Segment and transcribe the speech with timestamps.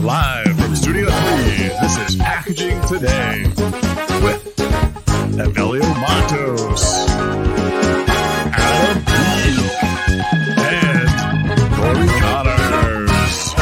[0.00, 1.12] Live from Studio 3,
[1.82, 3.42] this is Packaging Today
[4.22, 4.54] with
[5.36, 7.06] Evelio Mattos,
[8.50, 9.58] Adam Peek,
[10.58, 13.54] and Cory Conners.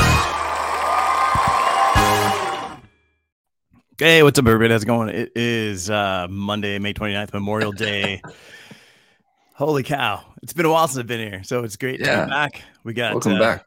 [3.98, 4.70] Hey, what's up, everybody?
[4.72, 5.08] How's it going?
[5.08, 8.22] It is uh, Monday, May 29th, Memorial Day.
[9.54, 10.22] Holy cow.
[10.42, 11.42] It's been a while since I've been here.
[11.42, 12.24] So it's great to Yeah.
[12.26, 12.62] be back.
[12.84, 13.64] We got Welcome uh, back.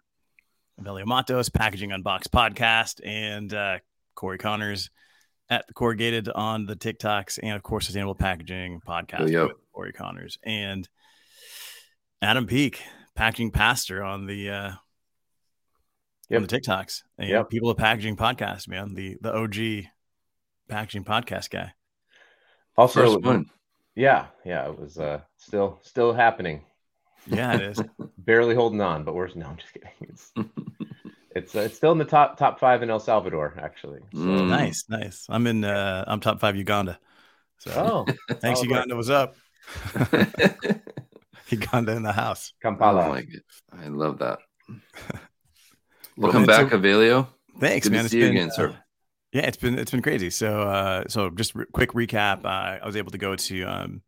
[0.81, 3.77] Amelia Mattos, Packaging Unboxd podcast, and uh,
[4.15, 4.89] Cory Conners
[5.47, 9.47] at the Corrugated on the TikToks, and of course, Sustainable Packaging podcast Yo, yo.
[9.49, 10.89] with Cory Conners and
[12.19, 12.81] Adam Peek,
[13.13, 14.71] Packaging Pastor on the uh,
[16.33, 17.03] on the TikToks.
[17.19, 17.49] And Yep.
[17.51, 19.85] People of Packaging podcast, man, the the OG
[20.67, 21.73] packaging podcast guy.
[22.75, 23.45] Also, First one.
[23.93, 26.65] yeah, yeah, it was uh, still still happening.
[27.27, 27.83] Yeah, it is.
[28.17, 30.55] Barely holding on, but we're no, I'm just kidding.
[31.33, 33.99] It's it's, uh, it's still in the top top five in El Salvador, actually.
[34.13, 34.49] So, Mm.
[34.49, 35.25] nice, nice.
[35.29, 35.63] I'm in.
[35.63, 36.99] uh I'm top five Uganda.
[37.59, 38.95] So Oh, thanks, oh, Uganda.
[38.95, 39.35] What's up?
[41.49, 42.53] Uganda in the house.
[42.61, 43.09] I Kampala.
[43.09, 43.43] like it.
[43.71, 44.39] I love that.
[46.17, 47.27] Welcome back, so- Evelio.
[47.59, 48.09] Thanks, Good to man.
[48.09, 48.69] see you again, sir.
[48.69, 48.75] uh,
[49.33, 50.29] yeah, it's been it's been crazy.
[50.29, 52.45] So uh so just re- quick recap.
[52.45, 54.01] Uh, I was able to go to um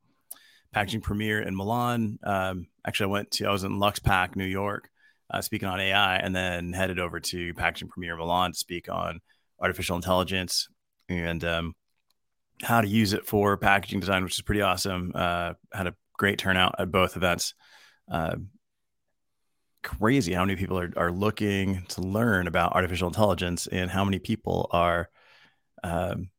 [0.71, 2.19] packaging premiere in Milan.
[2.23, 4.89] Um actually I went to I was in Luxe Pack, New York,
[5.33, 9.19] uh, speaking on AI, and then headed over to packaging premiere Milan to speak on
[9.59, 10.67] artificial intelligence
[11.09, 11.73] and um
[12.61, 15.11] how to use it for packaging design, which is pretty awesome.
[15.15, 17.53] Uh had a great turnout at both events.
[18.09, 18.35] Uh,
[19.83, 24.19] crazy how many people are, are looking to learn about artificial intelligence and how many
[24.19, 25.09] people are
[25.83, 26.29] um,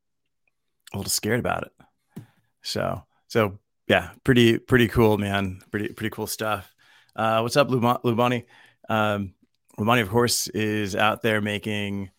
[0.93, 2.25] a little scared about it.
[2.63, 5.61] So, so yeah, pretty, pretty cool, man.
[5.71, 6.73] Pretty, pretty cool stuff.
[7.15, 8.45] Uh, what's up, Luba- Lumbani?
[8.89, 9.35] Um,
[9.79, 12.11] Lumbani, of course, is out there making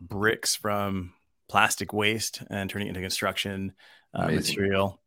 [0.00, 1.12] bricks from
[1.48, 3.72] plastic waste and turning it into construction
[4.14, 5.00] uh, material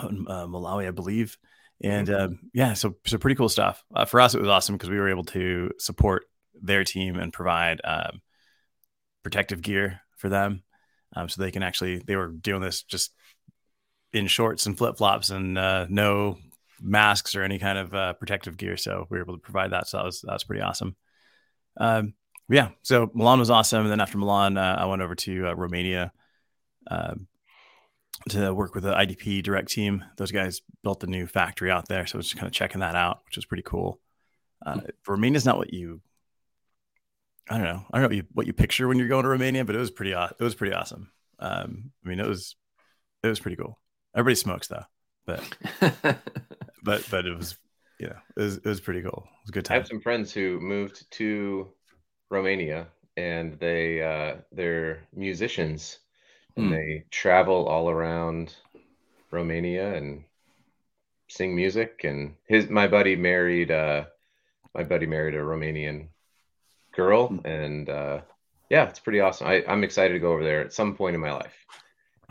[0.00, 1.38] in uh, Malawi, I believe.
[1.82, 3.82] And um, yeah, so so pretty cool stuff.
[3.94, 6.26] Uh, for us, it was awesome because we were able to support
[6.60, 8.20] their team and provide um,
[9.22, 10.62] protective gear for them,
[11.16, 11.98] um, so they can actually.
[11.98, 13.14] They were doing this just
[14.12, 16.38] in shorts and flip flops and uh, no
[16.80, 18.76] masks or any kind of uh, protective gear.
[18.76, 19.88] So we were able to provide that.
[19.88, 20.96] So that was that was pretty awesome.
[21.76, 22.14] Um,
[22.48, 25.54] yeah, so Milan was awesome, and then after Milan, uh, I went over to uh,
[25.54, 26.12] Romania.
[26.90, 27.28] Um,
[28.28, 30.04] to work with the IDP direct team.
[30.16, 32.06] Those guys built the new factory out there.
[32.06, 33.98] So I was just kind of checking that out, which was pretty cool.
[34.64, 36.00] Uh, Romania is not what you,
[37.48, 37.84] I don't know.
[37.90, 39.78] I don't know what you, what you picture when you're going to Romania, but it
[39.78, 41.10] was pretty, it was pretty awesome.
[41.38, 42.56] Um, I mean, it was,
[43.22, 43.80] it was pretty cool.
[44.14, 44.84] Everybody smokes though,
[45.24, 45.42] but,
[46.82, 47.56] but, but it was,
[47.98, 49.24] you know, it was, it was pretty cool.
[49.26, 49.76] It was a good time.
[49.76, 51.72] I have some friends who moved to
[52.30, 56.00] Romania, and they uh, they're musicians,
[56.56, 56.72] and Hmm.
[56.72, 58.54] they travel all around
[59.32, 60.24] Romania and
[61.28, 62.04] sing music.
[62.04, 64.04] And his my buddy married uh,
[64.74, 66.08] my buddy married a Romanian
[66.94, 67.40] girl, Hmm.
[67.44, 68.22] and uh,
[68.70, 69.48] yeah, it's pretty awesome.
[69.48, 71.54] I, I'm excited to go over there at some point in my life.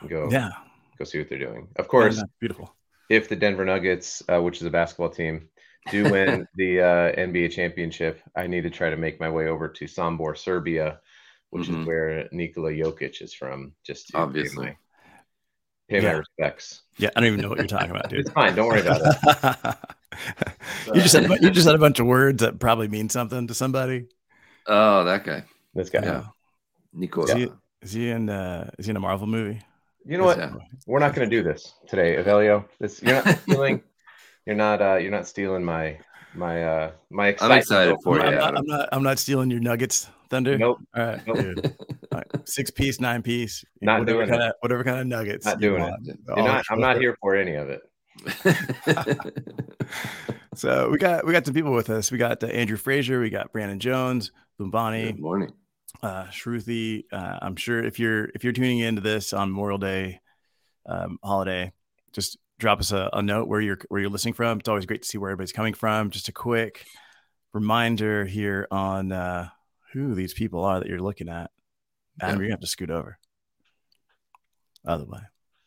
[0.02, 0.50] And go Yeah.
[0.98, 1.70] go see what they're doing.
[1.78, 2.76] Of course, Yeah, beautiful.
[3.10, 5.50] If the Denver Nuggets, uh, which is a basketball team,
[5.92, 9.68] do win the uh, NBA championship, I need to try to make my way over
[9.68, 11.00] to Sombor, Serbia,
[11.50, 11.82] which Mhm.
[11.82, 13.74] is where Nikola Jokic is from.
[13.86, 14.68] Just to Obviously.
[14.68, 14.76] pay
[15.96, 16.82] my, pay my respects.
[16.98, 17.10] Yeah.
[17.16, 18.20] I don't even know what you're talking about, dude.
[18.20, 18.56] It's fine.
[18.56, 19.78] Don't worry about it.
[20.94, 23.48] you just said, a you just said a bunch of words that probably mean something
[23.48, 24.08] to somebody.
[24.68, 25.44] oh, that guy.
[25.74, 26.02] This guy.
[26.04, 26.24] Yeah.
[26.94, 27.24] Nico.
[27.24, 27.50] Is he,
[27.82, 29.62] is he in uh is he in a Marvel movie?
[30.06, 30.38] You know what?
[30.38, 30.54] Yeah.
[30.88, 32.66] We're not going to do this today, Evelio.
[32.80, 33.82] This you're not stealing.
[34.46, 34.82] you're not.
[34.82, 36.00] Uh, you're not stealing my
[36.34, 37.36] my uh my.
[37.42, 38.40] I'm excited over- for I'm, you.
[38.40, 38.58] not, Adam.
[38.58, 40.58] I'm not I'm not stealing your nuggets, Thunder.
[40.58, 40.80] Nope.
[40.96, 41.38] All right, Nope.
[41.38, 41.66] dude.
[42.12, 42.48] All right.
[42.50, 43.64] Six piece, nine piece.
[43.82, 45.46] Not whatever doing kind of whatever kind of nuggets.
[45.46, 46.06] Not you doing want.
[46.06, 47.82] You're I'll not, I'm not here for any of it.
[50.56, 52.12] So we got we got some people with us.
[52.12, 53.22] We got uh, Andrew Frazier.
[53.22, 55.52] We got Brandon Jones, Lumbani, Good morning.
[56.04, 57.04] Uh, Shruthi.
[57.12, 60.22] Uh, I'm sure if you're if you're tuning into this on Memorial Day
[60.86, 61.72] um, holiday,
[62.14, 64.60] just drop us a, a note where you're where you're listening from.
[64.60, 66.10] It's always great to see where everybody's coming from.
[66.10, 66.86] Just a quick
[67.54, 69.50] reminder here on uh,
[69.94, 71.52] who these people are that you're looking at.
[72.22, 72.40] Adam, Yeah.
[72.40, 73.18] you're gonna have to scoot over.
[74.86, 75.20] Other way.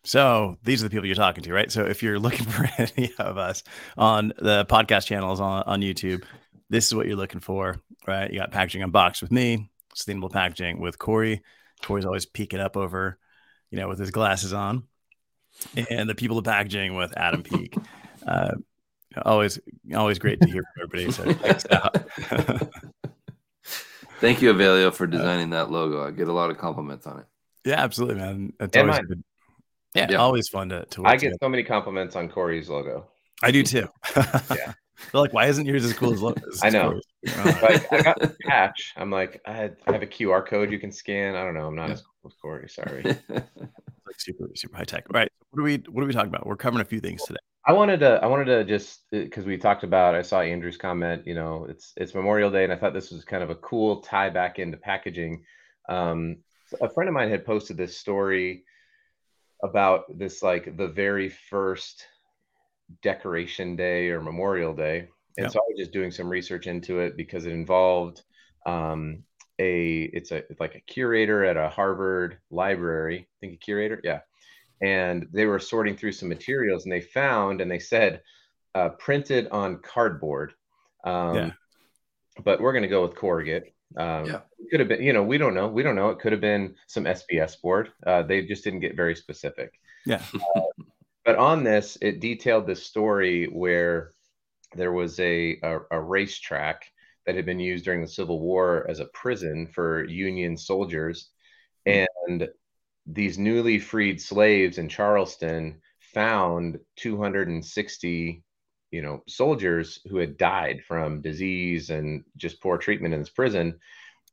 [0.05, 1.71] So these are the people you're talking to, right?
[1.71, 3.63] So if you're looking for any of us
[3.97, 6.25] on the podcast channels on, on YouTube,
[6.71, 8.33] this is what you're looking for, right?
[8.33, 11.43] You got packaging unboxd with me, sustainable packaging with Cory.
[11.83, 13.19] Cory's always peeking up over,
[13.71, 14.85] you know, with his glasses on,
[15.91, 17.75] and the people of packaging with Adam Peek.
[18.25, 18.53] Uh,
[19.25, 19.59] always,
[19.97, 21.11] always great to hear from everybody.
[21.11, 21.25] So
[21.59, 22.63] check.
[24.21, 26.07] Thank you, Evelio, for designing that logo.
[26.07, 27.27] I get a lot of compliments on it.
[27.65, 28.53] Yeah, absolutely, man.
[28.61, 29.09] It's And always mine.
[29.09, 29.25] good.
[29.95, 30.17] Yeah, Yeah.
[30.19, 31.39] always fun to, to work I get together.
[31.43, 33.09] so many compliments on Cory's logo.
[33.43, 33.89] I do too.
[34.17, 34.73] Yeah.
[35.11, 36.91] They're like, why isn't yours as cool as, lo- I know.
[37.25, 37.37] Cory's?
[37.37, 38.93] Uh, Like I got the patch.
[38.97, 41.35] I'm like, I, had, I have a QR code you can scan.
[41.35, 41.67] I don't know.
[41.67, 41.95] I'm not Yeah.
[41.95, 42.69] as cool as Cory.
[42.69, 43.03] Sorry.
[43.29, 43.47] like
[44.19, 45.05] super super high tech.
[45.13, 46.47] All right, what are we what are we talking about?
[46.47, 47.39] We're covering a few things today.
[47.67, 51.27] I wanted to I wanted to just because we talked about I saw Andrew's comment,
[51.27, 54.01] you know, it's it's Memorial Day and I thought this was kind of a cool
[54.03, 55.45] tie back into packaging.
[55.89, 56.39] Um,
[56.81, 58.65] a friend of mine had posted this story
[59.63, 62.05] about this like the very first
[63.03, 65.09] decoration day or Memorial Day.
[65.39, 65.49] And Yeah.
[65.49, 68.23] so I was just doing some research into it because it involved
[68.67, 69.25] um,
[69.59, 73.21] a it's a it's like a curator at a Harvard library.
[73.21, 74.21] I think a curator, yeah.
[74.81, 78.23] And they were sorting through some materials and they found and they said
[78.75, 80.55] uh, printed on cardboard.
[81.05, 81.51] Um, Yeah.
[82.45, 83.75] But we're going to go with corrugate.
[83.97, 84.41] Um, Yeah.
[84.59, 85.69] It could have been, you know, we don't know.
[85.69, 86.11] We don't know.
[86.11, 87.93] It could have been some SBS board.
[88.07, 89.79] Uh, they just didn't get very specific.
[90.07, 90.23] Yeah.
[91.25, 94.13] But on this, it detailed this story where
[94.75, 96.85] there was a, a, a racetrack
[97.27, 101.31] that had been used during the Civil War as a prison for Union soldiers.
[101.87, 102.49] And
[103.07, 108.43] these newly freed slaves in Charleston found 260
[108.93, 113.81] you know soldiers who had died from disease and just poor treatment in this prison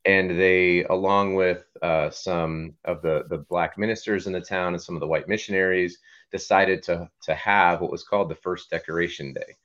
[0.06, 4.81] and they along with uh, some of the the black ministers in the town and
[4.81, 6.00] some of the white missionaries
[6.31, 9.56] decided to to have what was called the first decoration day.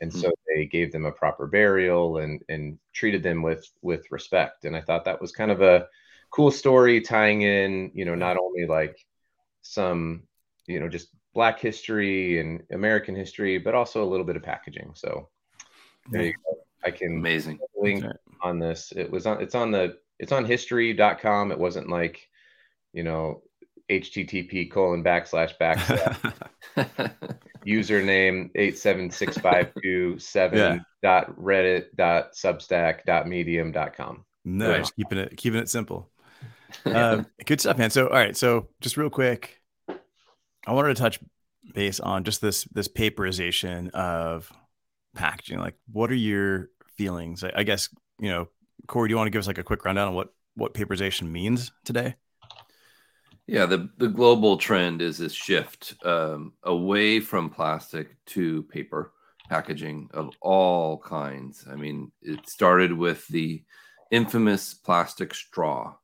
[0.00, 4.64] And so they gave them a proper burial and and treated them with with respect.
[4.64, 5.86] And i thought that was kind of a
[6.30, 8.96] cool story tying in you know not only like
[9.60, 10.22] some
[10.66, 14.92] you know just black history and american history but also a little bit of packaging.
[14.94, 15.28] So
[16.10, 16.58] there you go.
[16.84, 17.60] I can Amazing.
[17.76, 18.04] link
[18.42, 22.28] on this it was on it's on the it's on history.com it wasn't like
[22.92, 23.42] you know
[23.90, 26.34] http colon backslash backslash
[27.66, 30.18] username 87652
[30.56, 30.78] Yeah.
[31.02, 34.78] dot reddit dot substack dot medium dot com No, Right.
[34.78, 36.08] just keeping it keeping it simple.
[36.86, 37.90] Um, good stuff, man.
[37.90, 38.34] So, all right.
[38.34, 39.60] So, just real quick,
[40.66, 41.20] I wanted to touch
[41.74, 44.50] base on just this this paperization of
[45.14, 45.58] packaging.
[45.58, 47.44] Like, what are your feelings?
[47.44, 48.48] I, I guess you know,
[48.86, 49.08] Cory.
[49.08, 51.72] Do you want to give us like a quick rundown on what what paperization means
[51.84, 52.16] today?
[53.46, 59.12] Yeah, the, the global trend is this shift um, away from plastic to paper
[59.48, 61.66] packaging of all kinds.
[61.70, 63.62] I mean, it started with the
[64.10, 65.94] infamous plastic straw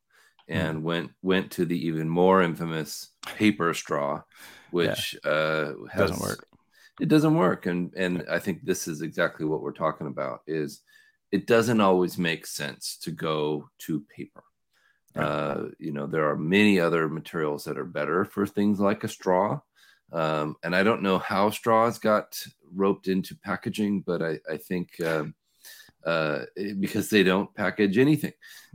[0.49, 4.23] and went went to the even more infamous paper straw,
[4.71, 6.47] which uh, has, Doesn't work.
[7.01, 10.41] It doesn't work, and and I think this is exactly what we're talking about.
[10.47, 10.81] Is
[11.33, 14.43] it doesn't always make sense to go to paper.
[15.17, 19.09] Uh, you know, there are many other materials that are better for things like a
[19.09, 19.59] straw.
[20.13, 22.41] Um, and I don't know how straws got
[22.73, 25.35] roped into packaging, but I, I think um,
[26.07, 26.45] uh,
[26.79, 28.33] because they don't package anything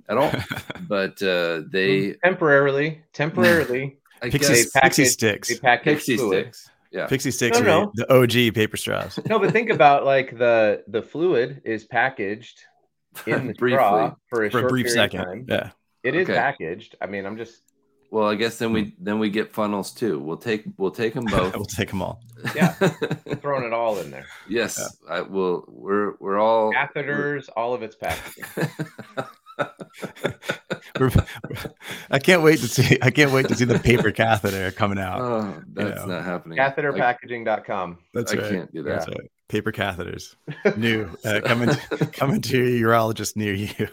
[0.10, 0.32] at all.
[0.88, 5.48] but uh, they, temporarily temporarily I Pixie, guess, package- pixie sticks.
[5.50, 6.44] they package pixie fluid.
[6.56, 6.70] sticks.
[6.94, 7.08] Yeah.
[7.08, 7.92] Pixie sticks No, are no.
[7.96, 9.20] the OG paper straws.
[9.28, 12.60] no but think about like the the fluid is packaged
[13.26, 13.78] in the Briefly.
[13.78, 15.26] straw for a For a short brief period of second.
[15.26, 15.46] time.
[15.50, 15.70] Yeah.
[16.04, 16.38] It is Okay.
[16.38, 16.96] packaged.
[17.02, 17.62] I mean, I'm just
[18.12, 20.20] Well, I guess then we then we get funnels too.
[20.20, 21.56] We'll take we'll take them both.
[21.56, 22.22] we'll take them all.
[22.56, 22.74] Yeah.
[23.42, 24.28] throwing it all in there.
[24.48, 25.66] yes, I will.
[25.68, 28.46] We're we're all Catheters, all of its packaging.
[31.00, 31.10] We're-
[32.14, 32.98] I can't wait to see.
[33.02, 35.20] I can't wait to see the paper catheter coming out.
[35.20, 36.14] oh, that's know.
[36.14, 36.60] not happening.
[36.60, 37.98] Catheterpackaging.com.
[38.14, 38.52] That's I right.
[38.52, 39.18] can't do That's that.
[39.18, 39.32] right.
[39.50, 40.36] Paper catheters,
[40.78, 41.70] new uh, coming
[42.14, 43.88] coming to a urologist near you.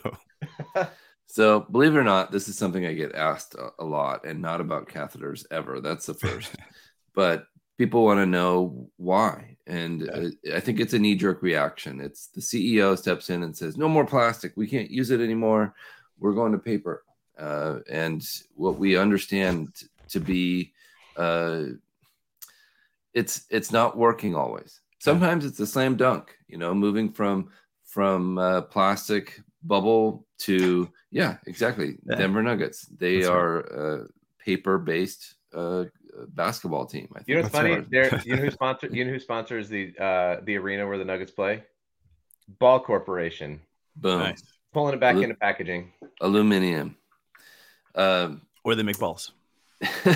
[1.33, 4.43] So, believe it or not, this is something I get asked a, a lot, and
[4.43, 5.81] not about catheters ever.
[5.81, 6.57] That's the first.
[7.15, 7.47] but
[7.79, 12.01] people want to know why, and uh, I think it's a knee-jerk reaction.
[12.01, 14.55] It's the CEO steps in and says, "No more plastic.
[14.57, 15.73] We can't use it anymore.
[16.19, 17.05] We're going to paper."
[17.41, 18.23] Uh, and
[18.55, 19.69] what we understand
[20.09, 20.73] to be,
[21.17, 21.63] uh,
[23.15, 24.81] it's it's not working always.
[24.99, 26.37] Sometimes it's a slam dunk.
[26.49, 27.51] You know, moving from
[27.85, 31.97] from uh, plastic bubble to yeah, exactly.
[32.05, 32.17] Yeah.
[32.17, 32.83] Denver Nuggets.
[32.87, 33.37] They That's right.
[33.37, 34.07] are a
[34.39, 35.85] paper-based uh,
[36.29, 37.09] basketball team.
[37.15, 37.29] I think.
[37.29, 37.75] You know what's That's funny?
[37.77, 37.91] right.
[37.91, 38.89] There, you know who sponsor?
[38.93, 41.65] You know who sponsors the uh, the arena where the Nuggets play?
[42.59, 43.61] Ball Corporation,
[43.97, 44.21] Boom.
[44.21, 44.43] Nice.
[44.73, 45.93] pulling it back Lu- into packaging.
[46.21, 46.97] Aluminum.
[47.95, 49.33] Um, Or they make balls.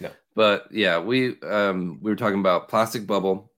[0.00, 0.10] No.
[0.34, 3.52] But yeah, we um we were talking about plastic bubble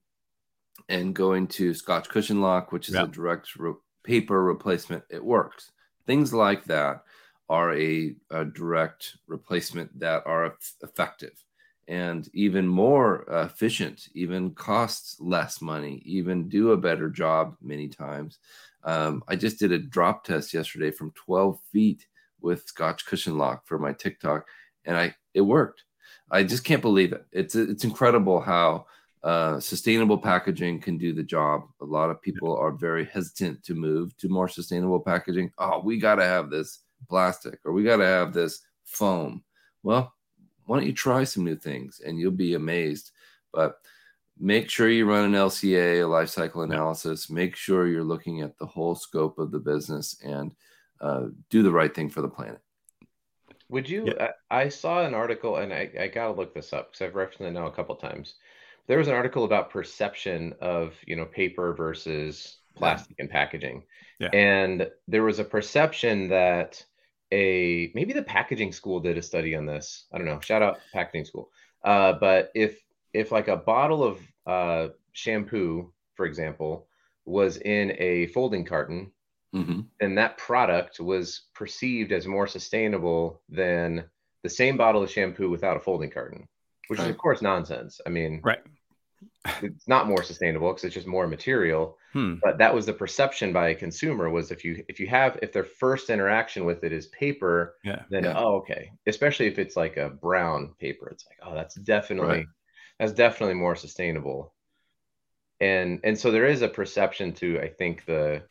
[0.89, 3.03] and going to Scotch cushion lock, which is Yeah.
[3.03, 5.71] a direct re- paper replacement, it works.
[6.05, 7.03] Things like that
[7.49, 11.41] are a, a direct replacement that are effective
[11.87, 18.39] and even more efficient, even costs less money, even do a better job many times.
[18.83, 22.05] Um, I just did a drop test yesterday from 12 feet
[22.43, 24.47] with Scotch cushion lock for my TikTok,
[24.85, 25.83] and I it worked.
[26.29, 27.25] I just can't believe it.
[27.31, 28.85] It's it's incredible how
[29.23, 31.63] uh, sustainable packaging can do the job.
[31.81, 35.51] A lot of people are very hesitant to move to more sustainable packaging.
[35.57, 39.43] Oh, we got to have this plastic or we got to have this foam.
[39.81, 40.13] Well,
[40.65, 43.11] why don't you try some new things and you'll be amazed.
[43.53, 43.77] But
[44.37, 47.29] make sure you run an LCA, a life cycle analysis.
[47.29, 50.51] Make sure you're looking at the whole scope of the business and
[51.03, 52.61] uh, do the right thing for the planet.
[53.69, 54.05] Would you?
[54.07, 54.31] Yeah.
[54.49, 57.15] I, I, saw an article, and I, I got to look this up because I've
[57.15, 58.35] referenced it now a couple times.
[58.87, 63.23] There was an article about perception of you know paper versus plastic yeah.
[63.23, 63.83] and packaging,
[64.19, 64.29] yeah.
[64.33, 66.83] and there was a perception that
[67.31, 70.05] a maybe the packaging school did a study on this.
[70.13, 70.39] I don't know.
[70.39, 71.49] Shout out packaging school.
[71.83, 72.79] Uh, but if
[73.13, 76.87] if like a bottle of uh, shampoo, for example,
[77.25, 79.11] was in a folding carton,
[79.53, 79.81] mm-hmm.
[79.99, 84.05] then that product was perceived as more sustainable than
[84.43, 86.47] the same bottle of shampoo without a folding carton,
[86.87, 87.05] which right.
[87.05, 88.01] is of course nonsense.
[88.05, 88.61] I mean, right
[89.61, 91.97] it's not more sustainable because it's just more material.
[92.13, 92.35] Hmm.
[92.41, 95.51] But that was the perception by a consumer was if you if you have if
[95.51, 98.37] their first interaction with it is paper, yeah, then yeah.
[98.37, 98.91] oh okay.
[99.07, 102.45] Especially if it's like a brown paper, it's like oh that's definitely right.
[102.99, 104.53] that's definitely more sustainable.
[105.59, 108.43] And and so there is a perception to I think the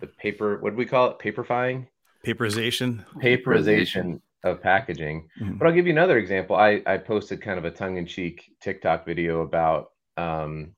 [0.00, 1.86] the paper what do we call it paperifying
[2.26, 5.28] paperization paperization of packaging.
[5.40, 5.58] Mm-hmm.
[5.58, 6.56] But I'll give you another example.
[6.56, 10.74] I, I posted kind of a tongue in cheek TikTok video about um,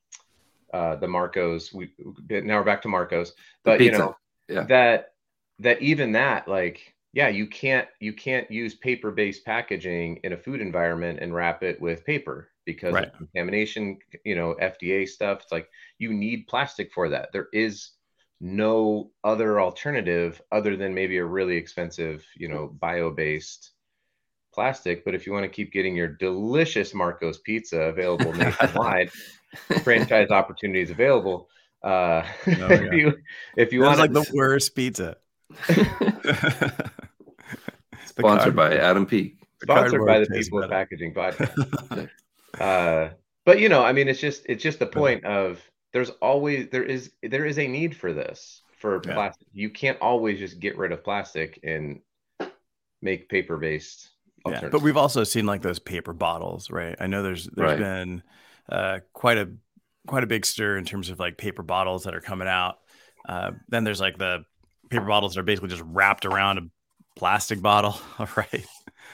[0.73, 1.73] uh, the Marcos.
[1.73, 1.91] We
[2.29, 3.33] now we're back to Marcos,
[3.65, 4.17] but you know
[4.49, 4.65] yeah.
[4.65, 5.13] that
[5.61, 10.37] that even that like yeah you can't you can't use paper based packaging in a
[10.37, 13.07] food environment and wrap it with paper because right.
[13.07, 15.69] of contamination you know fda stuff it's like
[15.99, 17.91] you need plastic for that there is
[18.41, 23.71] no other alternative other than maybe a really expensive you know bio based
[24.55, 29.11] plastic, but if you want to keep getting your delicious Marco's pizza available nationwide,
[29.83, 31.49] franchise opportunities available.
[31.83, 32.69] Uh, oh, yeah.
[32.71, 33.13] if you
[33.57, 35.17] if you want like the worst pizza.
[38.07, 39.39] Sponsored by Adam Peek.
[39.63, 42.09] Sponsored by the people of packaging podcast.
[42.61, 43.11] uh,
[43.45, 45.61] but you know, I mean, it's just it's just the point of
[45.95, 49.15] there's always there is there is a need for this for yeah.
[49.15, 49.47] plastic.
[49.55, 52.01] You can't always just get rid of plastic and
[53.01, 54.11] make paper based
[54.47, 56.97] yeah, but we've also seen like those paper bottles, right?
[57.01, 57.79] I know there's there's right.
[57.79, 58.23] been
[58.69, 59.49] uh, quite a
[60.07, 62.77] quite a big stir in terms of like paper bottles that are coming out.
[63.27, 64.45] Uh, then there's like the
[64.91, 66.63] paper bottles that are basically just wrapped around a
[67.17, 67.99] plastic bottle.
[68.19, 68.67] All right.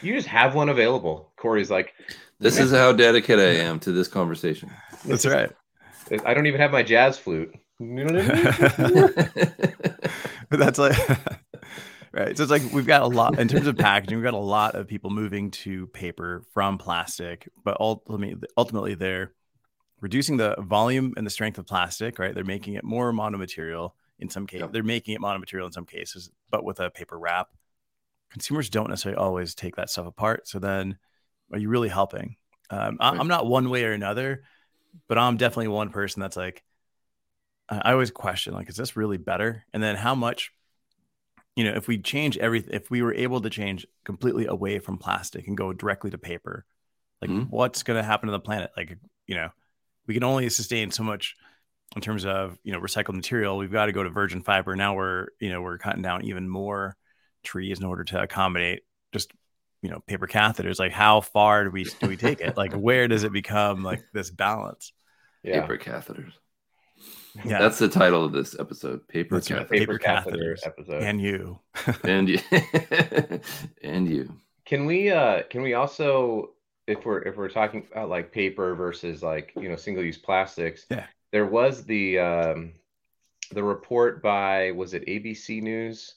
[0.03, 1.33] You just have one available.
[1.37, 1.95] Cory's like,
[2.41, 4.71] this is how dedicated I am to this conversation.
[5.05, 5.51] That's right.
[6.25, 7.55] I don't even have my jazz flute.
[7.79, 9.53] You know what I mean?
[10.51, 10.97] but that's like
[12.13, 12.37] right.
[12.37, 14.19] So it's like we've got a lot in terms of packaging.
[14.19, 19.33] We've got a lot of people moving to paper from plastic, but ultimately, ultimately they're
[20.01, 22.19] reducing the volume and the strength of plastic.
[22.19, 24.63] Right, they're making it more monomaterial in some cases.
[24.63, 24.73] Yep.
[24.73, 27.49] They're making it monomaterial in some cases, but with a paper wrap.
[28.31, 30.47] Consumers don't necessarily always take that stuff apart.
[30.47, 30.99] So then,
[31.53, 32.37] are you really helping?
[32.69, 34.45] Um, I, I'm not one way or another,
[35.09, 36.63] but I'm definitely one person that's like,
[37.69, 39.65] I always question like, is this really better?
[39.73, 40.53] And then how much
[41.57, 44.99] you know, if we change everything, if we were able to change completely away from
[44.99, 46.65] plastic and go directly to paper,
[47.21, 47.51] like mm-hmm.
[47.51, 48.71] what's going to happen to the planet?
[48.77, 49.51] Like, you know,
[50.07, 51.37] we can only sustain so much
[51.97, 53.59] in terms of, you know, recycled material.
[53.59, 54.77] We've got to go to virgin fiber.
[54.77, 56.97] Now we're, you know, we're cutting down even more
[57.43, 58.83] trees in order to accommodate
[59.13, 59.33] just,
[59.83, 60.79] you know, paper catheters.
[60.79, 62.57] Like how far do we, do we take it?
[62.57, 64.93] Like where does it become like this balance?
[65.43, 65.63] Yeah.
[65.63, 66.33] Paper catheters.
[67.45, 69.07] Yeah, that's the title of this episode.
[69.09, 69.69] Paper, that's catheter.
[69.69, 71.59] paper, catheters episode, and you,
[72.05, 72.39] and you,
[73.83, 74.35] and you.
[74.65, 75.11] Can we?
[75.11, 76.51] uh Can we also,
[76.87, 80.87] if we're if we're talking about like paper versus like you know single use plastics?
[80.91, 81.07] Yeah.
[81.33, 82.73] There was the um
[83.53, 86.17] the report by was it ABC News?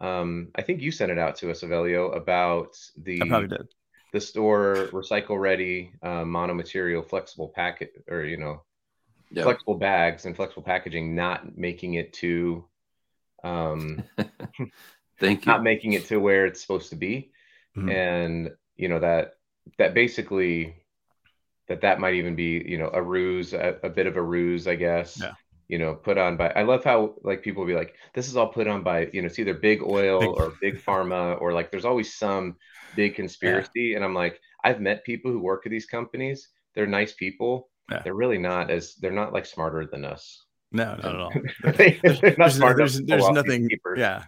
[0.00, 3.68] Um, I think you sent it out to us, Evelio, about the I probably did.
[4.12, 8.62] the store recycle ready uh, monomaterial flexible packet or you know
[9.30, 9.44] yep.
[9.44, 12.64] flexible bags and flexible packaging not making it to
[13.44, 14.02] um
[15.20, 17.30] thank you not making it to where it's supposed to be
[17.76, 17.88] mm-hmm.
[17.88, 19.34] and you know that
[19.78, 20.76] that basically
[21.68, 24.66] that that might even be you know a ruse a, a bit of a ruse
[24.66, 25.32] i guess yeah
[25.68, 26.48] you know, put on by.
[26.50, 29.22] I love how like people will be like, this is all put on by, you
[29.22, 32.56] know, it's either big oil Big- or big pharma or like there's always some
[32.96, 33.94] big conspiracy.
[33.94, 36.48] And I'm like, I've met people who work at these companies.
[36.74, 37.68] They're nice people.
[37.90, 38.02] Yeah.
[38.02, 40.44] They're really not as they're not like smarter than us.
[40.70, 41.32] No, not at all.
[41.76, 43.68] They- they're not There's, there's, there's pull off these nothing.
[43.68, 43.98] capers.
[43.98, 44.24] Yeah,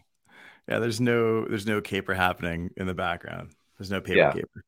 [0.68, 0.78] yeah.
[0.78, 3.52] There's no there's no caper happening in the background.
[3.78, 4.32] There's no paper Yeah.
[4.32, 4.64] caper.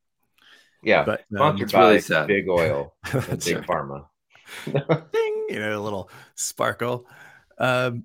[0.83, 1.05] Yeah.
[1.05, 2.27] But um, Sponsored it's by really sad.
[2.29, 3.67] big oil and big right.
[3.67, 4.07] pharma.
[5.13, 7.07] ding, you know, a little sparkle.
[7.59, 8.05] Um,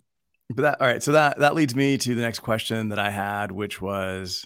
[0.50, 1.02] but that all right.
[1.02, 4.46] So that that leads me to the next question that I had, which was,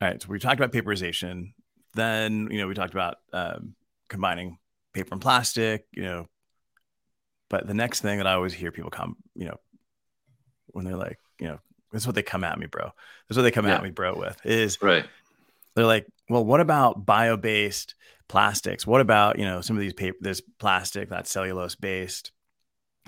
[0.00, 0.20] all right.
[0.20, 1.52] So we talked about paperization.
[1.94, 3.74] Then you know we talked about um,
[4.08, 4.58] combining
[4.92, 5.86] paper and plastic.
[5.92, 6.26] You know,
[7.50, 9.56] but the next thing that I always hear people come, you know,
[10.68, 11.58] when they're like, you know,
[11.92, 12.84] this is what they come at me, bro.
[12.84, 12.92] This
[13.32, 13.76] is what they come Yeah.
[13.76, 15.06] at me, bro, with is Right.
[15.76, 17.94] they're like, well, what about bio-based
[18.28, 18.86] plastics?
[18.86, 22.32] What about you know some of these paper, this plastic that's cellulose based,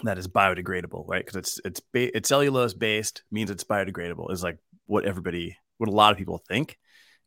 [0.05, 1.25] that is biodegradable, right?
[1.25, 5.89] Because it's it's ba- it's cellulose based means it's biodegradable is like what everybody, what
[5.89, 6.79] a lot of people think,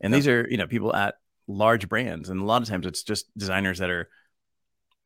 [0.02, 0.18] and Yeah.
[0.18, 1.16] these are you know people at
[1.48, 4.10] large brands, and a lot of times it's just designers that are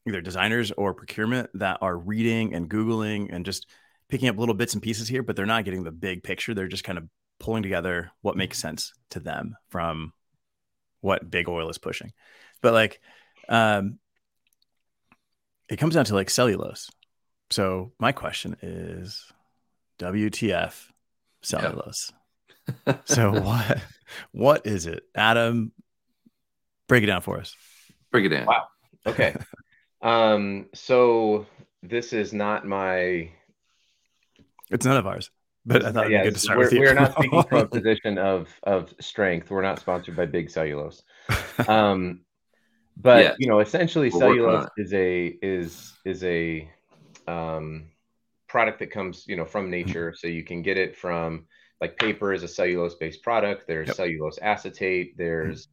[0.06, 3.66] either designers or procurement that are reading and googling and just
[4.10, 6.54] picking up little bits and pieces here, but they're not getting the big picture.
[6.54, 7.08] They're just kind of
[7.40, 10.12] pulling together what makes sense to them from
[11.00, 12.12] what big oil is pushing.
[12.62, 13.00] But like
[13.48, 13.98] um
[15.70, 16.90] it comes down to like cellulose.
[17.54, 19.32] So my question is
[20.00, 20.74] WTF
[21.44, 22.12] cellulose.
[23.06, 23.80] so what
[24.32, 25.04] what is it?
[25.14, 25.72] Adam
[26.88, 27.56] break it down for us.
[28.12, 28.48] Break it down.
[28.48, 28.64] Wow.
[29.06, 29.36] Okay.
[30.02, 31.46] um, so
[31.84, 33.30] this is not my
[34.72, 35.30] It's none of ours.
[35.64, 36.80] But I thought it'd be yeah, good to start we're, with you.
[36.80, 39.52] we're not speaking from a position of of strength.
[39.52, 41.04] We're not sponsored by Big Cellulose.
[41.68, 42.22] Um,
[42.98, 43.36] but Yeah.
[43.38, 46.68] you know, essentially, We're working on cellulose is a is is a
[47.28, 47.92] um,
[48.48, 50.14] product that comes you know from nature.
[50.16, 51.48] So you can get it from
[51.82, 53.68] like paper is a cellulose based product.
[53.68, 53.96] There's Yep.
[53.98, 55.18] cellulose acetate.
[55.18, 55.68] There's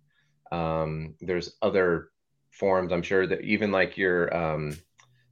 [0.50, 2.10] um, there's other
[2.50, 2.92] forms.
[2.92, 4.76] I'm sure that even like your um,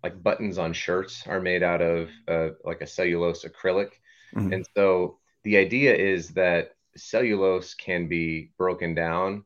[0.04, 3.90] like buttons on shirts are made out of uh, like a cellulose acrylic.
[4.34, 4.54] Mhm.
[4.54, 9.44] And so the idea is that cellulose can be broken down,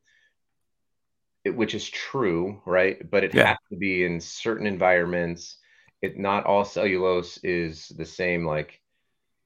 [1.44, 2.98] it- which is true, right?
[3.10, 3.46] But it Yeah.
[3.46, 5.58] has to be in certain environments.
[6.02, 8.80] It not all cellulose is the same like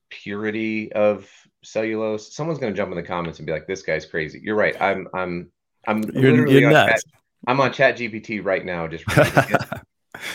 [0.08, 1.28] purity of
[1.62, 2.34] cellulose.
[2.34, 4.80] Someone's going to jump in the comments and be like, "This guy's crazy." You're right.
[4.80, 5.50] I'm I'm
[5.86, 7.04] I'm You're, literally you're on nuts.
[7.04, 7.12] Chat,
[7.46, 9.04] I'm on Chat GPT right now, just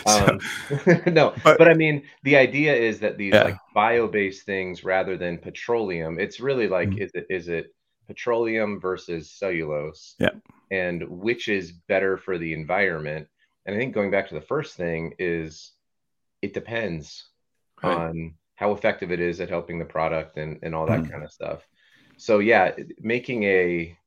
[0.05, 0.39] Um,
[1.07, 3.43] no, But- but, I mean, the idea is that these Yeah.
[3.43, 6.99] like bio-based things, rather than petroleum, it's really like, Mhm.
[7.01, 7.73] is it is it
[8.07, 10.15] petroleum versus cellulose?
[10.19, 10.29] Yeah.
[10.69, 13.27] And which is better for the environment?
[13.65, 15.71] And I think going back to the first thing is,
[16.41, 17.27] it depends
[17.83, 17.95] Right.
[17.97, 21.11] on how effective it is at helping the product and and all that Mhm.
[21.11, 21.67] kind of stuff.
[22.17, 23.97] So yeah, making a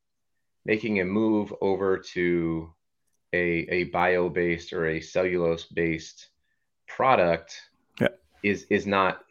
[0.64, 2.72] making a move over to
[3.32, 3.44] a
[3.78, 6.28] a bio-based or a cellulose-based
[6.86, 7.60] product
[8.00, 8.08] Yeah.
[8.42, 9.24] is is not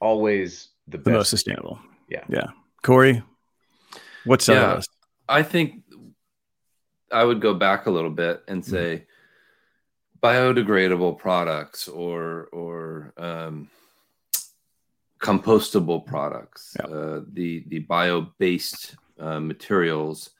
[0.00, 1.14] always the the best.
[1.14, 1.78] most sustainable.
[2.08, 2.24] Yeah.
[2.28, 2.48] Yeah.
[2.82, 3.22] Cory,
[4.24, 4.80] what's Yeah.
[5.28, 5.84] I think
[7.12, 8.70] I would go back a little bit and Mm-hmm.
[8.70, 9.06] say
[10.22, 13.68] biodegradable products or or um,
[15.20, 16.76] compostable products.
[16.78, 16.86] Yeah.
[16.86, 20.30] Uh, the the bio based uh, materials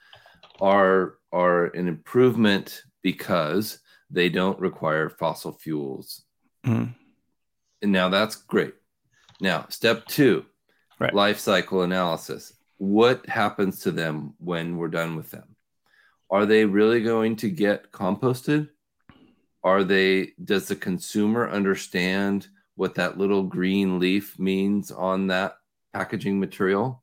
[0.60, 3.78] are are an improvement because
[4.10, 6.24] they don't require fossil fuels.
[6.66, 6.94] Mhm.
[7.82, 8.74] And now that's great.
[9.40, 10.44] Now, step two,
[10.98, 11.14] Right.
[11.14, 12.52] life cycle analysis.
[12.76, 15.56] What happens to them when we're done with them?
[16.28, 18.68] Are they really going to get composted?
[19.62, 25.56] Are they, does the consumer understand what that little green leaf means on that
[25.92, 27.02] packaging material?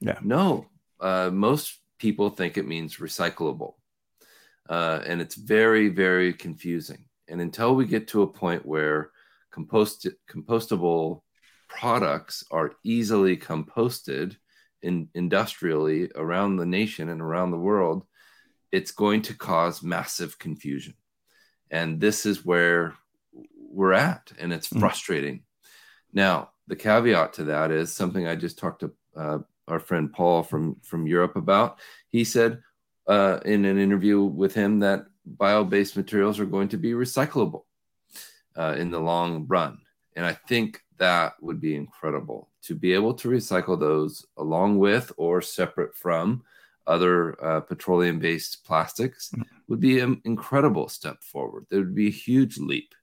[0.00, 0.18] Yeah.
[0.22, 0.66] No.
[0.98, 3.74] Uh, most people think it means recyclable.
[4.68, 7.04] Uh, and it's very, very confusing.
[7.28, 9.10] And until we get to a point where
[9.50, 11.22] compost compostable
[11.68, 14.36] products are easily composted
[14.82, 18.04] in industrially around the nation and around the world,
[18.72, 20.94] it's going to cause massive confusion.
[21.70, 22.94] And this is where
[23.72, 24.80] we're at, and it's Mm.
[24.80, 25.42] frustrating.
[26.12, 30.42] Now, the caveat to that is something I just talked to uh, our friend Paul
[30.42, 31.78] from from Europe about.
[32.08, 32.62] He said
[33.06, 37.64] uh, in an interview with him that bio-based materials are going to be recyclable
[38.56, 39.78] uh, in the long run,
[40.16, 45.12] and I think that would be incredible to be able to recycle those along with
[45.16, 46.42] or separate from
[46.86, 49.32] other uh, petroleum-based plastics
[49.68, 51.66] would be an incredible step forward.
[51.68, 52.94] There would be a huge leap,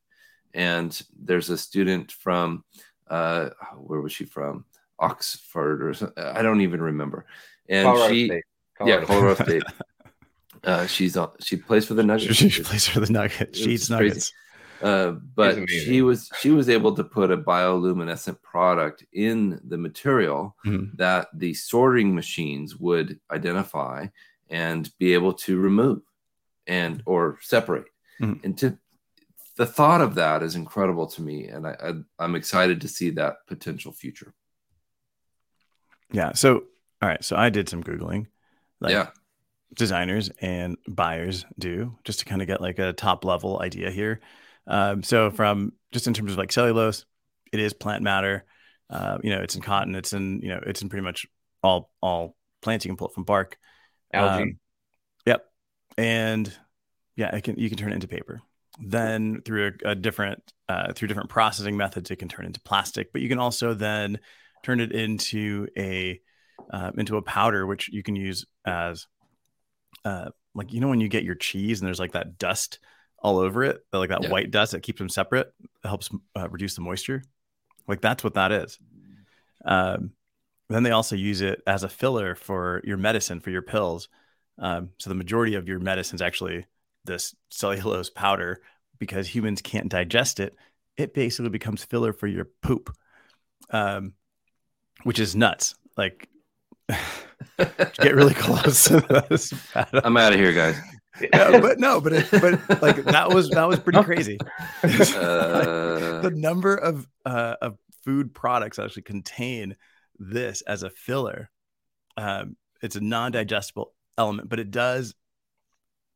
[0.53, 2.63] and there's a student from
[3.09, 4.65] uh, where was she from?
[4.99, 6.23] Oxford or something.
[6.23, 7.25] I don't even remember.
[7.69, 8.43] And Colorado she, State.
[8.85, 9.63] yeah, Colorado State.
[10.63, 11.29] Uh, she's on.
[11.39, 12.35] She plays for the Nuggets.
[12.35, 13.59] She plays for the Nuggets.
[13.59, 14.33] She It's eats crazy.
[14.81, 20.55] Uh, but she was she was able to put a bioluminescent product in the material
[20.65, 20.95] Mhm.
[20.97, 24.07] that the sorting machines would identify
[24.49, 26.01] and be able to remove
[26.67, 27.87] and or separate.
[28.21, 28.43] Mhm.
[28.43, 28.77] And to
[29.55, 33.09] the thought of that is incredible to me, and I, I I'm excited to see
[33.11, 34.33] that potential future.
[36.11, 36.33] Yeah.
[36.33, 36.63] So,
[37.01, 37.23] all right.
[37.23, 38.27] So I did some Googling.
[38.79, 39.09] Like yeah,
[39.73, 44.19] designers and buyers do just to kind of get like a top level idea here.
[44.67, 47.05] Um, so from just in terms of like cellulose,
[47.51, 48.45] it is plant matter.
[48.89, 49.95] Uh, you know, it's in cotton.
[49.95, 51.25] It's in you know, it's in pretty much
[51.63, 52.85] all all plants.
[52.85, 53.57] You can pull it from bark.
[54.13, 54.43] Algae.
[54.43, 54.59] Um,
[55.25, 55.45] yep.
[55.97, 56.53] And
[57.15, 58.41] yeah, it can you can turn it into paper.
[58.79, 63.11] Then through a, a different uh, through different processing methods, it can turn into plastic.
[63.11, 64.19] But you can also then
[64.63, 66.21] turn it into a
[66.71, 69.07] uh, into a powder, which you can use as
[70.05, 72.79] uh, like you know when you get your cheese and there's like that dust
[73.19, 74.29] all over it, like that Yeah.
[74.29, 75.51] white dust that keeps them separate,
[75.83, 77.23] helps uh, reduce the moisture.
[77.87, 78.79] Like that's what that is.
[79.65, 80.11] Um,
[80.69, 84.09] then they also use it as a filler for your medicine for your pills.
[84.59, 86.65] Um, so the majority of your medicine is actually
[87.05, 88.61] this cellulose powder
[88.99, 90.55] because humans can't digest it.
[90.97, 92.95] It basically becomes filler for your poop,
[93.69, 94.13] um,
[95.03, 95.75] which is nuts.
[95.95, 96.27] Like,
[97.99, 98.85] get really close.
[98.85, 100.75] to this, I'm out of here, guys.
[101.33, 104.37] No, but no, but it, but like that was that was pretty crazy.
[104.83, 104.87] Uh,
[106.21, 109.75] the number of uh, of food products actually contain
[110.19, 111.49] this as a filler.
[112.17, 115.13] Um, it's a non-digestible element, but it does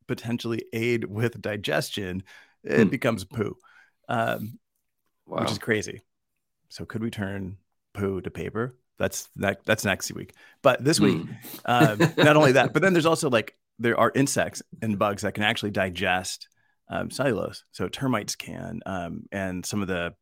[0.08, 2.24] potentially aid with digestion.
[2.64, 2.90] It Hmm.
[2.90, 3.58] becomes poo,
[4.10, 4.60] um,
[5.26, 5.42] wow.
[5.42, 6.02] which is crazy.
[6.70, 7.58] So could we turn
[7.94, 8.76] poo to paper?
[8.98, 10.34] That's that, that's next week.
[10.62, 11.32] But this week, Hmm.
[11.66, 15.34] um, not only that, but then there's also like there are insects and bugs that
[15.34, 16.48] can actually digest
[16.90, 17.64] um, cellulose.
[17.72, 20.14] So termites can, um, and some of the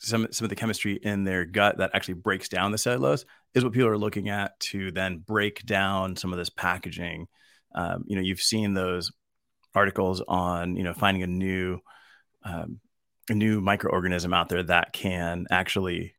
[0.00, 3.64] some some of the chemistry in their gut that actually breaks down the cellulose is
[3.64, 7.26] what people are looking at to then break down some of this packaging.
[7.74, 9.10] Um, you know, you've seen those
[9.74, 11.80] articles on you know finding a new
[12.44, 12.80] um,
[13.28, 16.14] a new microorganism out there that can actually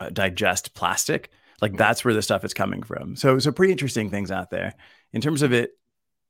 [0.00, 4.10] uh, digest plastic like that's where the stuff is coming from so so pretty interesting
[4.10, 4.74] things out there
[5.14, 5.70] in terms of it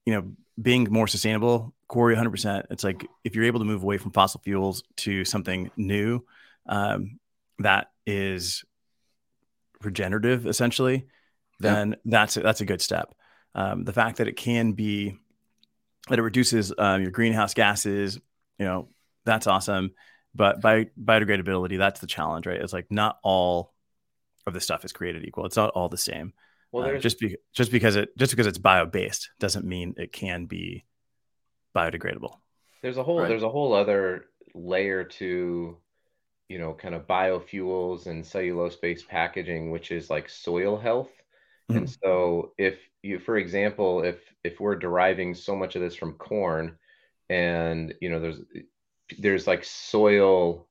[0.07, 3.99] you know being more sustainable cory 100% it's like if you're able to move away
[3.99, 6.25] from fossil fuels to something new
[6.67, 7.19] um,
[7.59, 8.65] that is
[9.83, 11.07] regenerative essentially
[11.61, 13.15] then that's a, that's a good step.
[13.55, 15.17] Um, the fact that it can be
[16.09, 18.19] that it reduces um, your greenhouse gases
[18.59, 18.89] you know
[19.25, 19.93] that's awesome.
[20.35, 22.61] But by biodegradability that's the challenge right?
[22.61, 23.73] It's like not all
[24.47, 25.47] of the stuff is created equal.
[25.47, 26.33] It's not all the same
[26.75, 29.95] well, Uh, there's just be- just because it just because it's bio based doesn't mean
[29.97, 30.85] it can be
[31.75, 32.39] biodegradable
[32.83, 33.29] there's a whole Right.
[33.29, 35.77] there's a whole other layer to
[36.49, 41.11] you know kind of biofuels and cellulose based packaging which is like soil health
[41.71, 46.13] and so if you for example if if we're deriving so much of this from
[46.15, 46.77] corn
[47.31, 48.41] and you know there's
[49.19, 50.69] there's like soil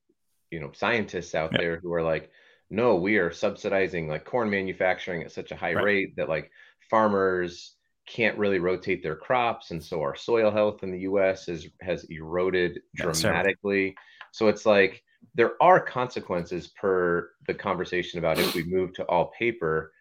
[0.52, 1.58] you know scientists out Yeah.
[1.62, 2.30] there who are like
[2.74, 5.84] no we are subsidizing like corn manufacturing at such a high Right.
[5.84, 6.52] rate that like
[6.90, 11.70] farmers can't really rotate their crops and so our soil health in the US is
[11.82, 13.22] has eroded Yeah, it's terrible.
[13.22, 13.96] dramatically
[14.32, 15.04] so it's like
[15.36, 19.94] there are consequences per the conversation about if we move to all paper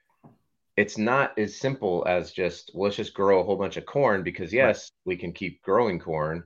[0.77, 4.23] it's not as simple as just well, let's just grow a whole bunch of corn
[4.23, 6.43] because yes we can keep growing corn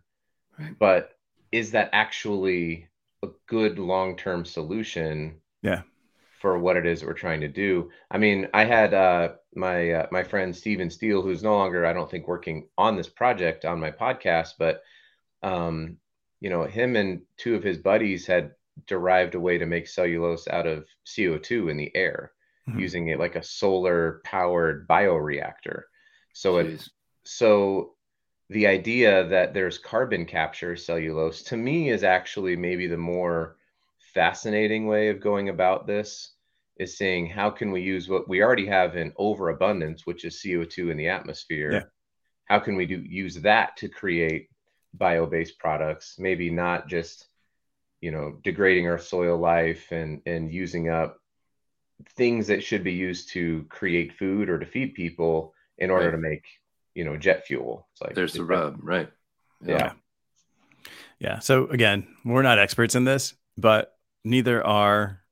[0.59, 0.77] Right.
[0.79, 1.12] but
[1.53, 2.89] is that actually
[3.23, 5.83] a good long-term solution Yeah.
[6.47, 9.91] For what it is that we're trying to do i mean i had uh, my
[9.91, 13.65] uh, my friend steven steele who's no longer i don't think working on this project
[13.65, 14.81] on my podcast but
[15.43, 15.97] um,
[16.41, 18.53] you know him and two of his buddies had
[18.87, 22.31] derived a way to make cellulose out of co2 in the air
[22.69, 22.79] Mhm.
[22.81, 25.83] using it like a solar powered bioreactor
[26.33, 26.91] so it Jeez.
[27.25, 27.95] so
[28.51, 33.57] the idea that there's carbon capture cellulose to me is actually maybe the more
[34.15, 36.36] fascinating way of going about this
[36.79, 40.91] is saying how can we use what we already have in overabundance which is co2
[40.91, 41.83] in the atmosphere Yeah.
[42.45, 44.49] how can we do use that to create
[44.95, 47.29] bio-based products maybe not just
[48.01, 51.19] you know degrading our soil life and and using up
[52.17, 56.12] things that should be used to create food or to feed people in order Right.
[56.12, 56.45] to make
[56.95, 59.11] you know jet fuel it's like There's the rub, right?
[59.67, 59.93] yeah
[61.19, 61.39] Yeah.
[61.39, 65.23] So again, we're not experts in this, but neither are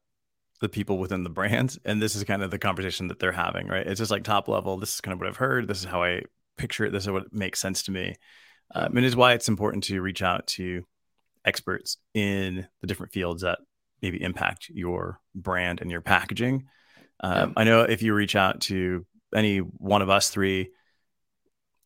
[0.64, 1.79] the people within the brands.
[1.85, 3.87] And this is kind of the conversation that they're having, right?
[3.87, 4.79] It's just like top level.
[4.79, 5.68] This is kind of what I've heard.
[5.68, 6.22] This is how I
[6.57, 6.92] picture it.
[6.92, 8.16] This is what makes sense to me.
[8.74, 10.85] Um, and is why it's important to reach out to
[11.44, 13.59] experts in the different fields that
[14.00, 16.64] maybe impact your brand and your packaging.
[17.20, 20.70] Um, I know if you reach out to any one of us three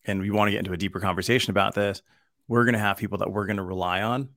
[0.05, 2.01] and we want to get into a deeper conversation about this,
[2.47, 4.29] we're going to have people that we're going to rely on.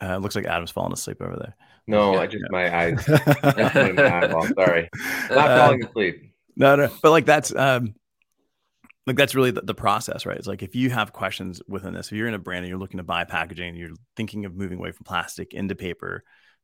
[0.00, 1.56] Uh, looks like Adam's falling asleep over there.
[1.86, 2.18] No, Yeah.
[2.20, 3.04] I just my eyes.
[4.54, 4.88] Sorry,
[5.30, 6.32] not falling asleep.
[6.56, 7.94] No, no, but like that's um,
[9.06, 10.36] like that's really the, the process, right?
[10.36, 12.78] It's like if you have questions within this, if you're in a brand and you're
[12.78, 16.22] looking to buy packaging, and you're thinking of moving away from plastic into paper.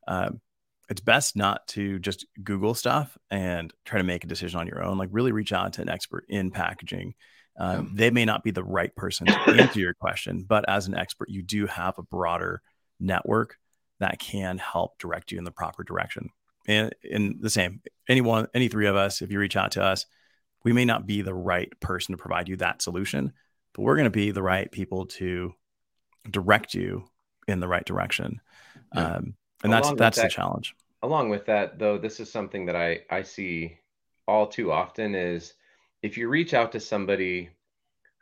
[0.09, 0.41] Um,
[0.89, 4.83] it's best not to just Google stuff and try to make a decision on your
[4.83, 4.99] own.
[4.99, 7.15] Like really reach out to an expert in packaging.
[7.57, 10.95] Um, They may not be the right person to answer your question, but as an
[10.95, 12.61] expert, you do have a broader
[13.03, 13.59] network
[14.01, 16.31] that can help direct you in the proper direction.
[16.67, 20.07] And in the same, anyone, any three of us, if you reach out to us,
[20.65, 23.33] we may not be the right person to provide you that solution,
[23.75, 25.53] but we're going to be the right people to
[26.31, 27.05] direct you
[27.49, 28.41] in the right direction.
[28.95, 29.17] Yeah.
[29.17, 29.35] Um,
[29.65, 30.75] and that's Along with that's the challenge.
[31.03, 33.77] along with that though this is something that i i see
[34.29, 35.55] all too often is
[36.03, 37.49] if you reach out to somebody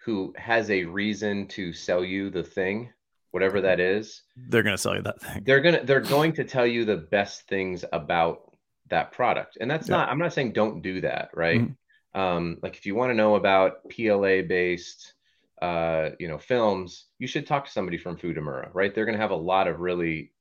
[0.05, 2.90] who has a reason to sell you the thing
[3.33, 5.43] whatever that is They're going to sell you that thing.
[5.45, 8.55] they're gonna they're going to tell you the best things about
[8.88, 9.97] that product and that's Yeah.
[9.99, 11.75] not i'm not saying don't do that right Mhm.
[12.14, 15.14] um like if you want to know about pla based
[15.62, 19.23] uh you know films you should talk to somebody from Futamura right they're going to
[19.23, 20.33] have a lot of really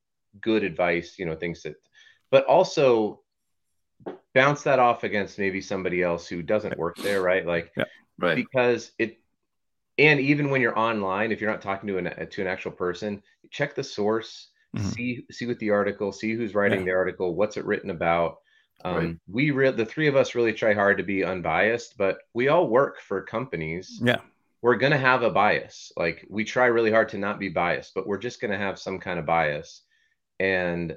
[0.42, 1.76] good advice you know things that
[2.32, 3.22] but also
[4.34, 7.72] bounce that off against maybe somebody else who doesn't work there right like
[8.22, 8.36] Right.
[8.36, 9.19] because it
[10.00, 13.22] and even when you're online if you're not talking to an to an actual person
[13.52, 14.82] check the source Mhm.
[14.94, 16.86] see see what the article see who's writing Yeah.
[16.86, 18.40] the article what's it written about
[18.86, 19.18] um, Right.
[19.28, 22.68] we re- the three of us really try hard to be unbiased but we all
[22.68, 24.22] work for companies Yeah.
[24.62, 27.94] we're going to have a bias like we try really hard to not be biased
[27.96, 29.82] but we're just going to have some kind of bias
[30.40, 30.96] and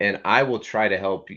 [0.00, 1.28] and i will try to help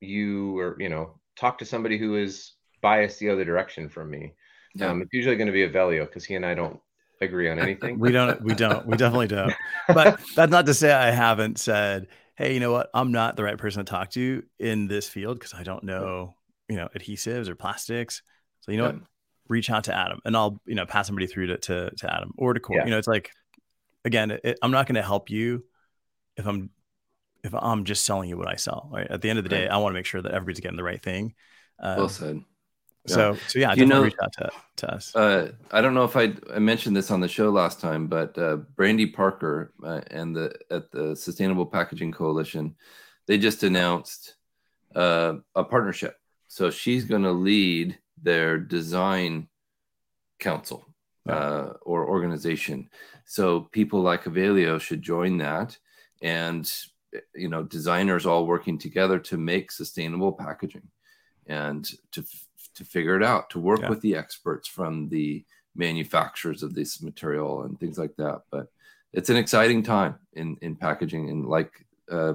[0.00, 4.34] you or you know talk to somebody who is biased the other direction from me
[4.74, 4.90] Yeah.
[4.90, 6.80] um, it's usually going to be a Evelio because he and I don't
[7.20, 7.98] agree on anything.
[7.98, 9.52] We don't, we don't, we definitely don't.
[9.88, 12.06] But that's not to say I haven't said,
[12.36, 12.88] hey, you know what?
[12.94, 16.34] I'm not the right person to talk to in this field because I don't know,
[16.68, 18.22] you know, adhesives or plastics.
[18.60, 18.92] So you know Yeah.
[18.92, 19.02] what?
[19.48, 22.32] Reach out to Adam, and I'll you know pass somebody through to to, to Adam
[22.38, 22.78] or to Cory.
[22.78, 22.84] Yeah.
[22.84, 23.32] You know, it's like
[24.04, 25.64] again, it, I'm not going to help you
[26.36, 26.70] if I'm
[27.42, 28.88] if I'm just selling you what I sell.
[28.92, 29.08] Right?
[29.10, 30.84] At the end of the day, I want to make sure that everybody's getting the
[30.84, 31.34] right thing.
[31.80, 32.40] Um, well said.
[33.06, 35.14] So so yeah, you know- reach out to to us.
[35.14, 38.36] Uh, I don't know if I, I mentioned this on the show last time, but
[38.38, 42.76] uh, Brandy Parker uh, and the at the Sustainable Packaging Coalition,
[43.26, 44.36] they just announced
[44.94, 46.16] uh, a partnership.
[46.48, 49.48] So she's going to lead their design
[50.38, 50.86] council
[51.28, 52.90] uh, or organization.
[53.24, 55.78] So people like Evelio should join that,
[56.22, 56.70] and
[57.34, 60.88] you know, designers all working together to make sustainable packaging
[61.46, 62.24] and to
[62.80, 63.90] to figure it out, to work Yeah.
[63.90, 65.44] with the experts from the
[65.76, 68.42] manufacturers of this material and things like that.
[68.50, 68.66] But
[69.12, 71.70] it's an exciting time in in packaging, and like
[72.10, 72.34] uh,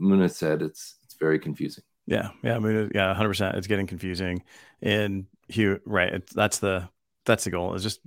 [0.00, 1.84] Muna said, it's it's very confusing.
[2.06, 3.56] Yeah, yeah, I mean, yeah, hundred percent.
[3.56, 4.42] It's getting confusing,
[4.82, 6.12] and Hugh, right?
[6.12, 6.88] It's, that's the
[7.24, 7.74] that's the goal.
[7.74, 8.00] It's just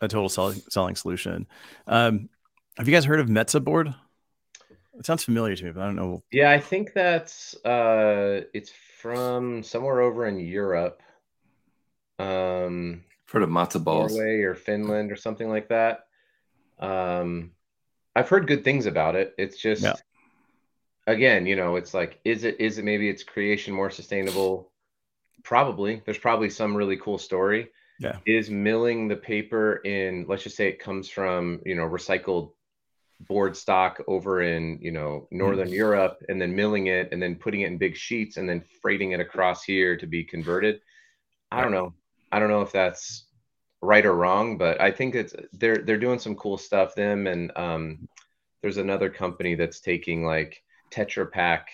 [0.00, 1.46] a total selling selling solution.
[1.86, 2.28] Um,
[2.76, 3.94] have you guys heard of Metsä board?
[4.98, 6.22] It sounds familiar to me, but I don't know.
[6.30, 11.02] Yeah, I think that's uh it's from somewhere over in Europe.
[12.20, 16.06] Um For the matzo balls, Norway or Finland or something like that.
[16.78, 17.52] Um
[18.14, 19.34] I've heard good things about it.
[19.38, 19.94] It's just Yeah.
[21.06, 24.72] again, you know, it's like is it is it maybe its creation more sustainable?
[25.42, 26.02] Probably.
[26.04, 27.70] There's probably some really cool story.
[27.98, 28.18] Yeah.
[28.26, 32.52] Is milling the paper in let's just say it comes from, you know, recycled
[33.28, 37.60] board stock over in you know northern europe and then milling it and then putting
[37.60, 40.80] it in big sheets and then freighting it across here to be converted
[41.52, 41.92] i don't know
[42.32, 43.26] i don't know if that's
[43.82, 47.50] right or wrong but i think it's they're they're doing some cool stuff them and
[47.56, 48.08] um
[48.62, 51.68] there's another company that's taking like tetra pak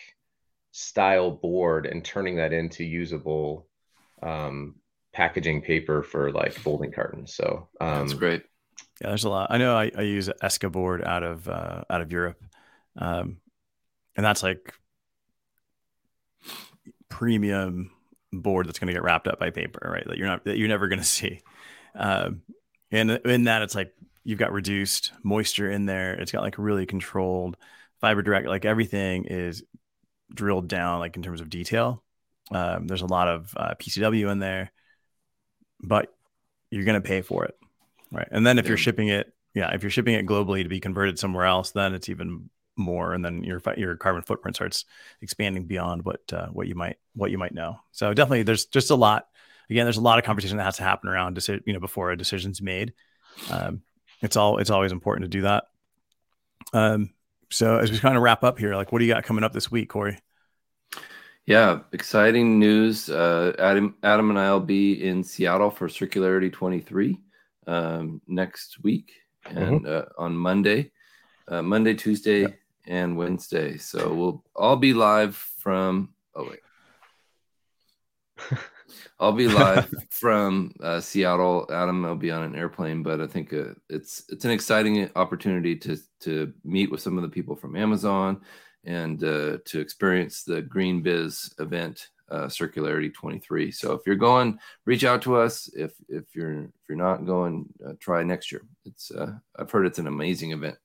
[0.70, 3.66] style board and turning that into usable
[4.22, 4.74] um
[5.12, 8.44] packaging paper for like folding cartons so um that's great.
[9.00, 9.48] Yeah, there's a lot.
[9.50, 12.42] I know I, I use Eska board out of uh, out of Europe,
[12.96, 13.38] um,
[14.16, 14.72] and that's like
[17.10, 17.90] premium
[18.40, 20.04] board that's going to get wrapped up by paper, right?
[20.06, 21.40] That you're not that you're never going to see.
[21.94, 22.42] Um,
[22.90, 23.92] and in that, it's like
[24.24, 26.14] you've got reduced moisture in there.
[26.14, 27.56] It's got like really controlled
[28.00, 28.46] fiber direct.
[28.48, 29.62] Like everything is
[30.34, 32.02] drilled down, like in terms of detail.
[32.50, 34.72] Um, there's a lot of uh, PCW in there,
[35.80, 36.12] but
[36.70, 37.54] you're going to pay for it,
[38.12, 38.28] right?
[38.30, 38.70] And then if Yeah.
[38.70, 41.94] you're shipping it, yeah, if you're shipping it globally to be converted somewhere else, then
[41.94, 44.84] it's even more, and then your your carbon footprint starts
[45.22, 47.80] expanding beyond what uh, what you might what you might know.
[47.92, 49.28] So definitely, there's just a lot.
[49.68, 52.10] Again, there's a lot of conversation that has to happen around deci- you know before
[52.10, 52.92] a decision's made.
[53.50, 53.82] Um,
[54.22, 55.64] it's all it's always important to do that.
[56.72, 57.10] Um,
[57.50, 59.52] so as we kind of wrap up here, like what do you got coming up
[59.52, 60.18] this week, Cory?
[61.46, 63.08] Yeah, exciting news.
[63.08, 67.16] Uh, Adam, Adam and I will be in Seattle for Circularity 23
[67.68, 69.12] um, next week
[69.44, 70.90] and uh, on Monday,
[71.48, 72.46] uh, Monday, Tuesday,
[72.86, 73.76] and Wednesday.
[73.78, 76.14] So we'll all be live from.
[76.34, 76.60] Oh wait,
[79.18, 81.66] I'll be live from uh, Seattle.
[81.70, 85.76] Adam will be on an airplane, but I think uh, it's it's an exciting opportunity
[85.76, 88.40] to to meet with some of the people from Amazon
[88.84, 93.72] and uh, to experience the Green Biz event, uh, Circularity 23.
[93.72, 95.68] So if you're going, reach out to us.
[95.74, 98.62] If if you're if you're not going, uh, try next year.
[98.84, 100.76] It's uh, I've heard it's an amazing event.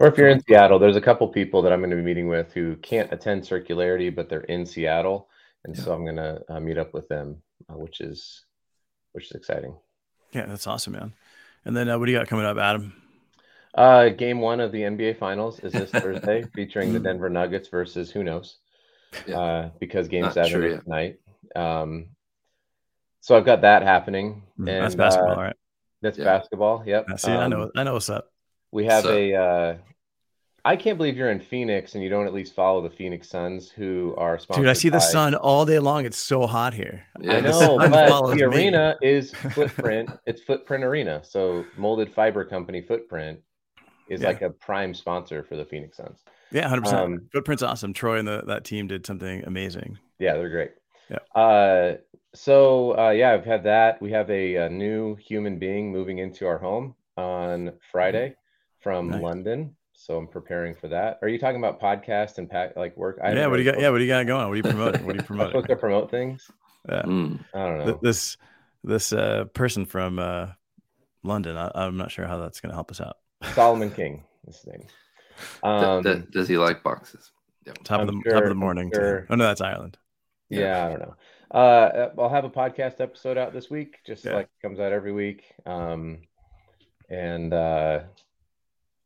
[0.00, 2.28] Or if you're in Seattle, there's a couple people that I'm going to be meeting
[2.28, 5.28] with who can't attend Circularity, but they're in Seattle,
[5.64, 8.44] and so I'm going to uh, meet up with them, uh, which is
[9.12, 9.76] which is exciting.
[10.32, 11.12] Yeah, that's awesome, man.
[11.64, 12.92] And then uh, what do you got coming up, Adam?
[13.74, 18.10] Uh, game one of the NBA Finals is this Thursday, featuring the Denver Nuggets versus
[18.10, 18.58] who knows,
[19.26, 19.36] Yeah.
[19.36, 21.18] uh, because Game Not Seven sure is tonight.
[21.54, 22.10] Um,
[23.20, 25.56] so I've got that happening, and Mm, that's basketball, uh, all right?
[26.02, 26.24] that's Yeah.
[26.24, 26.82] basketball.
[26.86, 27.06] Yep.
[27.08, 28.32] Yeah, see, I know, Um, I know what's up.
[28.72, 29.34] We have So- a.
[29.34, 29.76] Uh,
[30.64, 33.70] I can't believe you're in Phoenix and you don't at least follow the Phoenix Suns,
[33.70, 34.64] who are sponsored.
[34.64, 36.04] Dude, I see the by- sun all day long.
[36.04, 37.04] It's so hot here.
[37.20, 38.56] Yeah, I know, sun but follows the me.
[38.56, 40.10] arena is footprint.
[40.26, 41.22] it's footprint arena.
[41.24, 43.40] So molded fiber company footprint
[44.10, 44.26] is Yeah.
[44.28, 46.18] like a prime sponsor for the Phoenix Suns.
[46.50, 47.00] Yeah, hundred percent.
[47.02, 47.92] Um, Footprint's awesome.
[47.94, 49.98] Troy and the, that team did something amazing.
[50.18, 50.72] Yeah, they're great.
[51.08, 51.40] Yeah.
[51.40, 51.96] Uh,
[52.34, 54.02] so uh, yeah, I've had that.
[54.02, 58.34] We have a, a new human being moving into our home on Friday
[58.88, 59.22] from Nice.
[59.22, 59.76] London.
[59.92, 61.18] So I'm preparing for that.
[61.22, 63.18] Are you talking about podcast and pack like work?
[63.22, 63.80] I yeah, what do you got?
[63.80, 64.46] Yeah, what do you got going?
[64.46, 65.04] What are you promoting?
[65.04, 65.50] What are you promoting?
[65.52, 66.50] supposed to promote things.
[66.88, 67.02] Yeah.
[67.02, 67.44] Mm.
[67.52, 67.84] I don't know.
[67.86, 68.36] Th- This
[68.84, 70.46] this uh, person from uh,
[71.24, 71.56] London.
[71.56, 73.16] I, I'm not sure how that's going to help us out.
[73.54, 74.86] Solomon King is his name.
[75.62, 77.30] Um, th- does he like boxes?
[77.84, 78.90] Top of I'm the top of the morning.
[78.90, 78.96] too.
[78.98, 79.26] sure.
[79.30, 79.96] Oh no, that's Ireland.
[80.48, 81.14] yeah, I don't know.
[81.50, 84.34] Uh, I'll have a podcast episode out this week, just Yeah.
[84.34, 85.44] like it comes out every week.
[85.64, 86.22] Um,
[87.08, 88.00] and uh,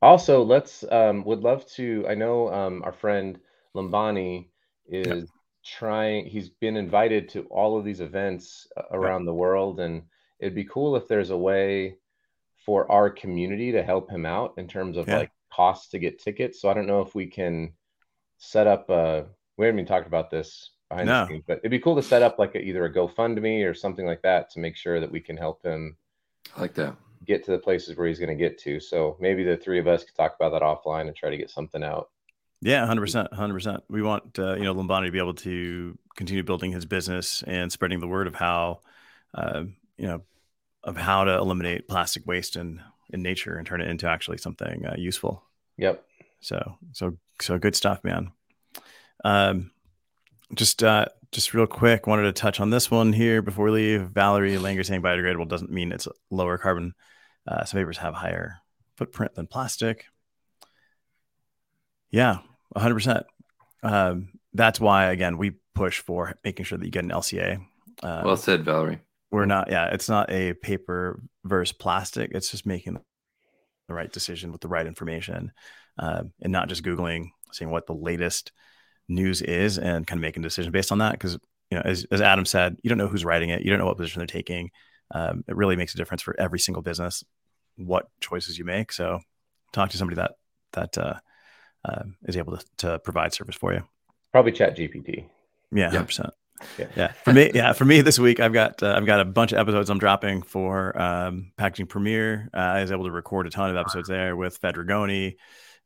[0.03, 2.05] also, let's um, would love to.
[2.09, 3.39] I know um, our friend
[3.75, 4.49] Lumbani
[4.89, 5.31] is
[5.65, 6.27] trying.
[6.27, 10.03] He's been invited to all of these events uh, around the world, and
[10.41, 11.97] it'd be cool if there's a way
[12.65, 15.19] for our community to help him out in terms of Yeah.
[15.19, 16.61] like costs to get tickets.
[16.61, 17.73] So I don't know if we can
[18.39, 19.27] set up a.
[19.57, 21.23] We haven't even talked about this behind No.
[21.23, 23.75] the scenes, but it'd be cool to set up like a, either a GoFundMe or
[23.75, 25.97] something like that to make sure that we can help him
[26.57, 26.97] I like that.
[27.25, 28.81] Get to the places where he's going to get to.
[28.81, 31.51] So maybe the three of us could talk about that offline and try to get
[31.51, 32.11] something out.
[32.61, 33.83] Yeah, hundred percent, hundred percent.
[33.89, 37.73] We want uh, you know Lumbani to be able to continue building his business and
[37.73, 38.81] spreading the word of how,
[39.35, 39.65] uh,
[39.97, 40.23] you know,
[40.85, 42.81] of how to eliminate plastic waste in
[43.11, 45.43] in nature and turn it into actually something uh, useful.
[45.77, 46.05] Yep.
[46.41, 48.31] So so so good stuff, man.
[49.25, 49.73] Um,
[50.55, 54.03] just uh, just real quick, wanted to touch on this one here before we leave.
[54.03, 56.95] Valerie Langer saying biodegradable doesn't mean it's lower carbon.
[57.47, 58.59] Uh, some papers have higher
[58.97, 60.07] footprint than plastic.
[62.11, 62.39] Yeah,
[62.77, 63.25] 100%.
[63.83, 67.57] Um, that's why, again, we push for making sure that you get an LCA.
[68.03, 69.01] Um, Well said, Valerie.
[69.31, 72.31] we're not, yeah, it's not a paper versus plastic.
[72.35, 72.99] It's just making
[73.89, 75.53] the right decision with the right information
[75.99, 78.53] um, and not just Googling, seeing what the latest
[79.09, 81.13] news is and kind of making a decision based on that.
[81.13, 81.39] Because,
[81.71, 83.87] you know, as, as Adam said, you don't know who's writing it, you don't know
[83.87, 84.71] what position they're taking.
[85.13, 87.23] Um, it really makes a difference for every single business
[87.77, 88.93] what choices you make.
[88.93, 89.21] So
[89.73, 90.33] talk to somebody that,
[90.73, 91.15] that, uh,
[91.85, 93.83] uh, is able to, to provide service for you.
[94.31, 95.27] Probably Chat GPT.
[95.71, 95.91] Yeah, Yeah.
[95.91, 96.31] hundred percent.
[96.79, 96.87] Yeah.
[96.97, 99.51] Yeah, for me, yeah, for me this week, I've got uh, I've got a bunch
[99.53, 102.49] of episodes I'm dropping for um, Packaging Premiere.
[102.55, 105.35] Uh, I was able to record a ton of episodes there with Fedrigoni,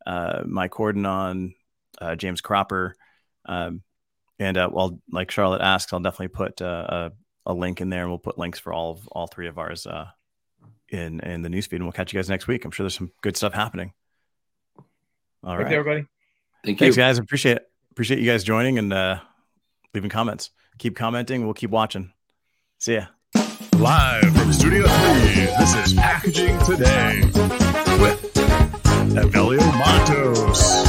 [0.07, 1.55] uh, Mike Cordonon,
[1.99, 2.95] uh, James Cropper,
[3.47, 3.81] um,
[4.39, 7.13] and uh, well, like Charlotte asks, I'll definitely put uh, a,
[7.47, 9.87] a link in there, and we'll put links for all of all three of ours
[9.87, 10.07] uh,
[10.89, 12.65] in in the newsfeed, and we'll catch you guys next week.
[12.65, 13.93] I'm sure there's some good stuff happening.
[15.43, 16.07] All Thanks, right, everybody.
[16.65, 16.87] Thank you.
[16.87, 17.19] thanks guys.
[17.19, 17.71] Appreciate it.
[17.93, 19.21] Appreciate you guys joining and uh,
[19.95, 20.51] leaving comments.
[20.79, 21.45] Keep commenting.
[21.45, 22.13] We'll keep watching.
[22.79, 23.07] See ya.
[23.79, 24.89] Live from Studio 3,
[25.59, 27.21] this is Packaging Today
[28.01, 28.33] with
[29.15, 30.86] Evelio Mattos.